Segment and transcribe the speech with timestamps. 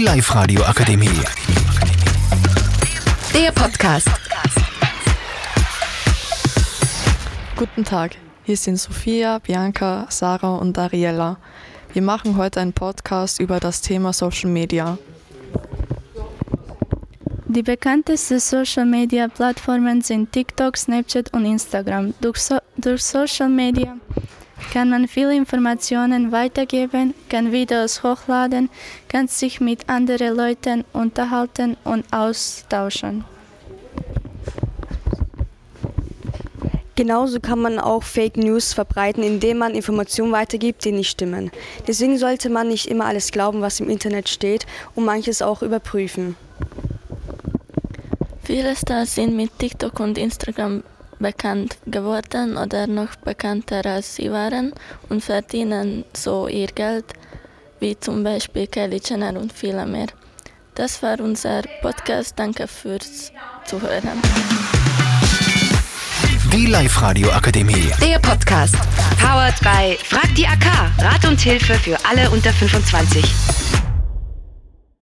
[0.00, 1.10] Die Live-Radio Akademie.
[3.34, 4.08] Der Podcast.
[7.54, 8.12] Guten Tag,
[8.44, 11.36] hier sind Sophia, Bianca, Sarah und Ariella.
[11.92, 14.96] Wir machen heute einen Podcast über das Thema Social Media.
[17.48, 22.14] Die bekanntesten Social-Media-Plattformen sind TikTok, Snapchat und Instagram.
[22.22, 23.98] Durch, so durch Social Media
[24.72, 28.70] kann man viele Informationen weitergeben, kann Videos hochladen,
[29.08, 33.24] kann sich mit anderen Leuten unterhalten und austauschen.
[37.00, 41.50] Genauso kann man auch Fake News verbreiten, indem man Informationen weitergibt, die nicht stimmen.
[41.88, 46.36] Deswegen sollte man nicht immer alles glauben, was im Internet steht und manches auch überprüfen.
[48.42, 50.82] Viele Stars sind mit TikTok und Instagram
[51.20, 54.72] bekannt geworden oder noch bekannter als sie waren
[55.08, 57.04] und verdienen so ihr Geld,
[57.78, 60.08] wie zum Beispiel Kylie Jenner und viele mehr.
[60.74, 62.34] Das war unser Podcast.
[62.36, 63.32] Danke fürs
[63.64, 64.22] Zuhören.
[66.52, 67.90] Die Live-Radio Akademie.
[68.00, 68.76] Der Podcast.
[69.20, 70.66] Powered by Frag die AK.
[70.98, 73.79] Rat und Hilfe für alle unter 25.